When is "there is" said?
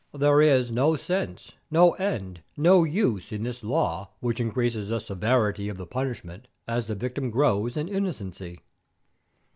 0.15-0.71